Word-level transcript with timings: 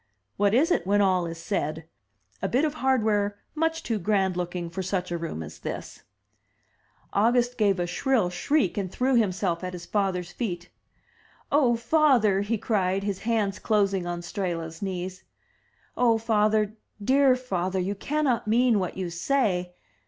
What 0.35 0.55
is 0.55 0.71
it, 0.71 0.87
when 0.87 0.99
all 0.99 1.27
is 1.27 1.37
said?— 1.37 1.85
a 2.41 2.47
bit 2.49 2.65
of 2.65 2.73
hardware 2.73 3.37
much 3.53 3.83
too 3.83 3.99
grand 3.99 4.35
looking 4.35 4.67
for 4.67 4.81
such 4.81 5.11
a 5.11 5.17
room 5.19 5.43
as 5.43 5.59
this." 5.59 6.01
292 7.13 7.49
THE 7.51 7.51
TREASURE 7.51 7.51
CHEST 7.51 7.53
August 7.53 7.57
gave 7.59 7.79
a 7.79 7.95
shrill 8.25 8.29
shriek, 8.31 8.77
and 8.79 8.91
threw 8.91 9.13
himself 9.15 9.63
at 9.63 9.73
his 9.73 9.85
father's 9.85 10.31
feet. 10.31 10.69
"Oh, 11.51 11.75
father! 11.75 12.41
he 12.41 12.57
cried, 12.57 13.03
his 13.03 13.19
hands 13.19 13.59
closing 13.59 14.07
on 14.07 14.21
Strehla's 14.23 14.81
knees. 14.81 15.23
"Oh, 15.95 16.17
father, 16.17 16.73
dear 16.99 17.35
father, 17.35 17.77
you 17.77 17.93
cannot 17.93 18.47
mean 18.47 18.79
what 18.79 18.97
you 18.97 19.11
say? 19.11 19.75